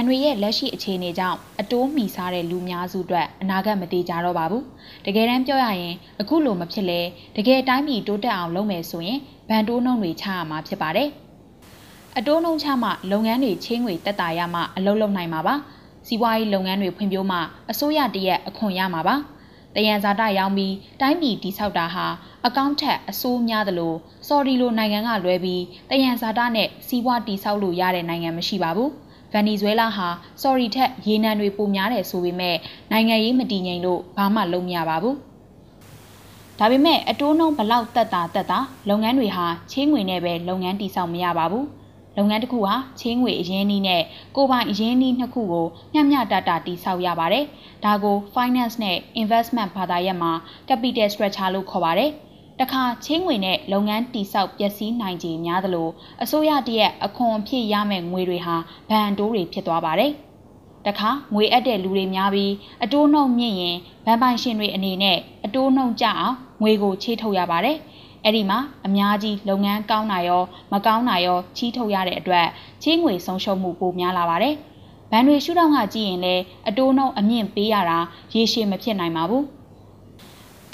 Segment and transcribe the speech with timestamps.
[0.00, 4.62] န်တွေရဲ့လက်ရှိအခြေအနေကြောင့်အတိုးမီစားတဲ့လူများစုအတွက်အနာဂတ်မတည်ကြတော့ပါဘူး။
[5.06, 7.00] တကယ်တမ်းပြောရရင်အခုလိုမဖြစ်လဲ
[7.36, 9.18] တကယ်တိုင်းပြည်တိုးတက်အောင်လုပ်မယ်ဆိုရင်
[9.48, 11.08] ဘန်တိုးနှုံတွေချရမှာဖြစ်ပါတယ်။
[12.18, 15.54] အတိုးနှုံချမှလုပ်ငန်းတွေချင်းငွေတက်တာရမှအလုပ်လုပ်နိုင်မှာပါ။
[16.06, 17.38] စီးပွားရေးလုပ်ငန်းတွေဖွံ့ဖြိုးမှ
[17.70, 19.16] အစိုးရတရက်အခွန်ရမှာပါ။
[19.76, 22.06] တယံဇာတရောင်းပြီးတိုင်းပြည်တိဆောက်တာဟာ
[22.46, 23.94] အကောင့်ထက်အဆိုးများသလို
[24.28, 28.90] စော်ဒီလိုနိုင်ငံကလွဲပြီးတယံဇာတနဲ့စီးပွားတိဆောက်လို့ရတဲ့နိုင်ငံမရှိပါဘူး။
[29.32, 30.08] ဗန်နီဇွဲလားဟာ
[30.42, 32.56] ဆော်ရီထက်ရေနံတွေပိုများတယ်ဆိုပေမဲ့
[32.90, 35.16] နိုင်ငံရေးမတည်ငြိမ်လို့ဘာမှလုပ်မရပါဘူး။
[36.58, 38.58] ဒါပေမဲ့အတိုးနှုံးဘလောက်တက်တာတက်တာ
[38.88, 41.64] လုပ်ငန်းတွေဟာချင်းငွေနဲ့ပဲလုပ်ငန်းတည်ဆောက်မရပါဘူး။
[42.18, 44.02] လုပ်ငန်းတစ်ခုဟာချင်းငွေအရင်းနှီးနဲ့
[44.36, 47.44] ကိုပိုင်အရင်းနှီးနှစ်ခုကိုမျှမျှတတတည်ဆောက်ရပါတယ်။
[47.84, 50.32] ဒါကို finance နဲ့ investment ဘာသာရပ်မှာ
[50.68, 52.12] capital structure လို့ခေါ်ပါတယ်။
[52.60, 55.88] တခါချင်းငွေနဲ့လုပ်ငန်းတိဆောက်ပျက်စီးနိုင်ခြေများသလို
[56.22, 58.56] အစိုးရတရက်အခွန်အဖြစ်ရမယ့်ငွေတွေဟာ
[58.90, 60.12] ဘဏ်တိုးတွေဖြစ်သွားပါတယ်။
[60.86, 63.76] တခါငွေအပ်တဲ့လူတွေများပြီးအတိုးနှုံမြင့်ရင်
[64.06, 67.76] ဘဏ်ပိုင်ရှင်တွေအနေနဲ့အတိုးနှုံကြအောင်ငွေကိုချေးထုတ်ရပါတယ်။
[68.24, 72.46] အဲ့ဒီမှာအများကြီးလုပ်ငန်းကောင်းတာရောမကောင်းတာရောချီးထုတ်ရတဲ့အတွက်
[72.82, 74.54] ချေးငွေဆုံးရှုံးမှုပိုများလာပါတယ်။
[75.10, 77.98] ဘဏ်တွေရှုထောင့်ကကြည့်ရင်လည်းအတိုးနှုံအမြင့်ပေးရတာ
[78.34, 79.44] ရေရှည်မဖြစ်နိုင်ပါဘူး။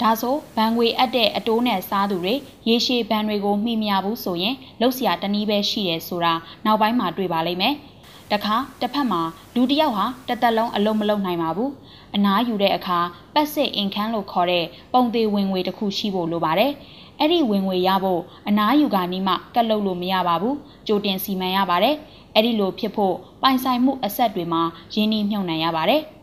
[0.01, 2.33] ဒါဆိုဘဏ်ငွေအပ်တဲ့အတိုးနဲ့စားသူတွေ
[2.67, 6.33] ရေရှည်ဘဏ်တွေကိုမှီမရဘူးဆိုရင်လှုပ်ရှားတနည်းပဲရှိတယ်ဆိုတာ
[6.65, 7.75] နောက်ပိုင်းမှာတွေ့ပါလိမ့်မယ်။
[8.31, 9.21] တခါတစ်ဖက်မှာ
[9.55, 11.69] လူတစ်ယောက်ဟာတစ်သက်လုံးအလုံးမလုံးနိုင်ပါဘူး။
[12.15, 12.99] အနားယူတဲ့အခါ
[13.33, 16.71] ပတ်စစ်အင်ခန်းလို့ခေါ်တဲ့ပုံသေးဝင်ငွေတစ်ခုရှိဖို့လိုပါတယ်။
[17.19, 20.55] အဲ့ဒီဝင်ငွေရဖို့အနားယူကနီးမှကတ်လုပ်လို့မရပါဘူး။
[20.87, 21.95] ကြိုတင်စီမံရပါတယ်။
[22.35, 24.61] အဲ့ဒီလိုဖြစ်ဖို့ပိုင်ဆိုင်မှုအဆက်တွေမှာ
[24.93, 26.03] ရင်းနှီးမြှုပ်နှံရပါတယ်။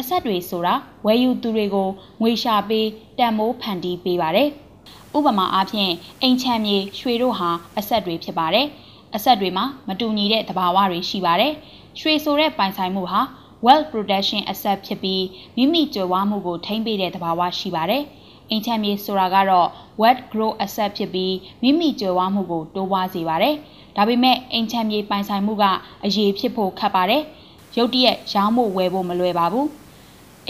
[0.00, 0.74] အဆက်တွေဆိုတာ
[1.06, 1.88] ဝယ်ယူသူတွေကို
[2.20, 4.48] ငွေရှာပေးတန်မိုးဖန်တီးပေးပါတယ်။
[5.16, 5.92] ဥပမာအားဖြင့်
[6.22, 8.66] အိမ်ချမ်းမြေရွှေတို့ဟာအဆက်တွေဖြစ်ပါတယ်။
[9.14, 11.52] အဆက်တွေမှာမတူညီတဲ့သဘာဝတွေရှိပါတယ်။
[12.00, 13.20] ရွှေဆိုတဲ့ပိုင်ဆိုင်မှုဟာ
[13.64, 15.24] wealth protection asset ဖြစ်ပြီး
[15.56, 18.02] မိမိကြွယ်ဝမှုကိုထိန်းပေးတဲ့သဘာဝရှိပါတယ်။
[18.50, 19.68] အိမ်ချမ်းမြေဆိုတာကတော့
[20.00, 23.54] wealth growth asset ဖြစ်ပြီးမိမိကြွယ်ဝမှုကိုတိုးပွားစေပါတယ်။
[23.96, 25.64] ဒါပေမဲ့အိမ်ချမ်းမြေပိုင်ဆိုင်မှုက
[26.04, 27.22] အရေးဖြစ်ဖို့ခက်ပါတယ်။
[27.76, 29.68] ရုတ်တရက်ရောင်းဖို့ဝယ်ဖို့မလွယ်ပါဘူး။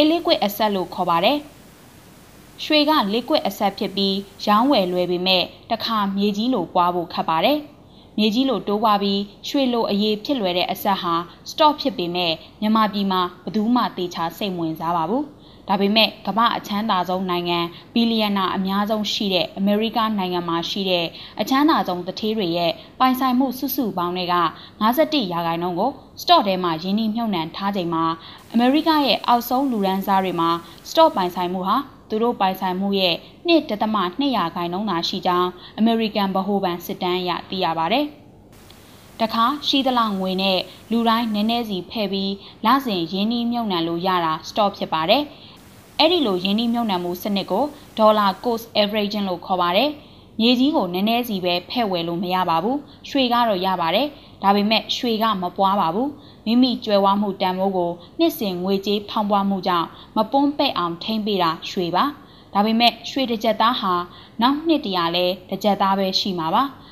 [0.01, 1.39] illiquid asset လို့ခေါ်ပါတယ်။
[2.65, 4.17] ရွှေက liquid asset ဖြစ်ပြီး
[4.47, 7.59] ရောင်းဝယ်လွယ်ပေမဲ့တခါမြေကြီးလိုပွားဖို့ခက်ပါတယ်။
[8.19, 11.15] မြေကြီးလိုတိုးပွားပြီးရွှေလိုအရေးဖြစ်လွယ်တဲ့အဆက်ဟာ
[11.51, 15.23] stock ဖြစ်ပေမဲ့မြန်မာပြည်မှာဘယ်သူမှတေချာစိတ်ဝင်စားပါဘူး။
[15.69, 17.59] ဒါပေမဲ့ကမ္ဘာအချမ်းသာဆုံးနိုင်ငံ
[17.95, 21.07] ဘီလီယံနာအများဆုံးရှိတဲ့အမေရိကနိုင်ငံမှာရှိတဲ့
[21.41, 24.37] အချမ်းသာဆုံးတထေးတွေရဲ့ပိုင်ဆိုင်မှုစုစုပေါင်းတွေက
[24.83, 28.05] 51ရာခိုင်နှုန်းကို stock ထဲမှာရင်းနှီးမြှုပ်နှံထားချိန်မှာ
[28.53, 30.51] အမေရိကရဲ့အောက်ဆုံးလူရန်စားတွေမှာ
[30.89, 31.77] stock ပိုင်ဆိုင်မှုဟာ
[32.09, 33.15] သူတို့ပိုင်ဆိုင်မှုရဲ့
[33.49, 38.07] 2.2ရာခိုင်နှုန်းသာရှိကြောင်းအမေရိကန်ဗဟိုဘဏ်စစ်တမ်းအရသိရပါတယ်။
[39.21, 40.59] တခါရှိသလောက်ငွေနဲ့
[40.91, 42.33] လူတိုင်းနည်းနည်းစီဖဲ့ပြီး
[42.67, 45.23] လစဉ်ရင်းနှီးမြှုပ်နှံလို့ရတာ stock ဖြစ်ပါတယ်။
[46.01, 47.65] အဲ့ဒီလိုရင်းနှီးမြှုပ်နှံမှုစနစ်ကို
[47.99, 49.91] ဒေါ်လာ cost averaging လို့ခေါ်ပါတယ်။
[50.41, 52.77] မြေကြီးကိုနည်းနည်းစီပဲဖဲ့ဝယ်လို့မရပါဘူး။
[53.09, 54.07] ရွှေကတော့ရပါတယ်။
[54.43, 56.09] ဒါပေမဲ့ရွှေကမပွားပါဘူး။
[56.47, 62.05] မိမိကြွယ်ဝမှုတန်ဖိုးကိုနှစ်စဉ်ငွေကြေးဖောင်းပွားမှုကြောင့်မပွန်းပဲ့အောင်ထိမ့်ပေးတာရွှေပါ။
[62.55, 63.93] ဒါပေမဲ့ရွှေတစ်ကြက်သားဟာ
[64.41, 66.63] နောက်နှစ်တရာလဲတစ်ကြက်သားပဲရှိမှာပါ။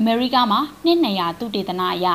[0.00, 2.06] အမေရိကမှာနှစ်200သူတေသနအရ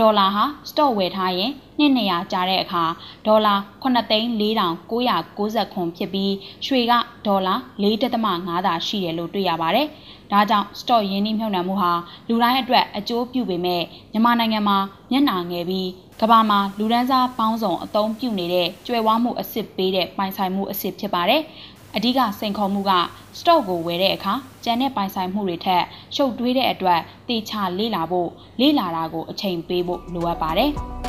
[0.00, 2.84] ဒေါ်လာဟာစတော့ဝယ်ထားရင်နှစ်200ကျတဲ့အခါ
[3.26, 6.32] ဒေါ်လာ9,4990ခွန်ဖြစ်ပြီး
[6.66, 6.92] ရွှေက
[7.26, 9.86] ဒေါ်လာ4.5သာရှိတယ်လို့တွေ့ရပါတယ်။
[10.32, 11.92] ဒါကြောင့်စတော့ရင်းနှီးမြှုပ်နှံမှုဟာ
[12.28, 13.82] လူတိုင်းအတွက်အကျိုးပြုပေမဲ့
[14.12, 14.78] မြန်မာနိုင်ငံမှာ
[15.10, 15.88] မျက်နှာငယ်ပြီး
[16.20, 21.42] ကမ္ဘာမှာလူဒန်းစားပေါင်းစုံအသုံးပြုနေတဲ့ကျွယ်ဝမှုအစ်စ်ပေးတဲ့ပိုင်ဆိုင်မှုအစ်စ်ဖြစ်ပါတယ်။
[21.96, 22.92] အဓိကစိန်ခေါ်မှုက
[23.38, 25.82] stock ကိုဝယ်တဲ့အခါကျန်တဲ့ပိုင်ဆိုင်မှုတွေထက်
[26.14, 28.28] ရှုပ်ထွေးတဲ့အတွက်တေချာလေ့လာဖို့
[28.60, 30.72] လေ့လာတာကိုအချိန်ပေးဖို့လိုအပ်ပါတယ်။